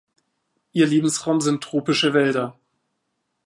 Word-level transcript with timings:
Ihr 0.71 0.87
Lebensraum 0.87 1.41
sind 1.41 1.63
tropische 1.63 2.15
Wälder. 2.15 2.57